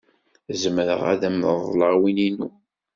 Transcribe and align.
Zemreɣ 0.61 1.01
ad 1.11 1.21
am-reḍleɣ 1.29 1.93
win-inu. 2.01 2.49